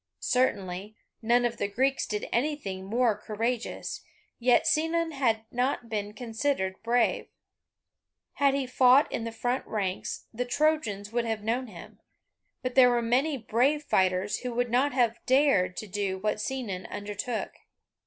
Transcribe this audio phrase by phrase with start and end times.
[0.25, 4.01] Certainly, none of the Greeks did anything more courageous,
[4.39, 7.27] yet Sinon had not been considered brave.
[8.41, 11.99] Had he fought in the front ranks, the Trojans would have known him;
[12.63, 16.87] but there were many brave fighters who would not have dared to do what Sinon
[16.87, 17.53] undertook.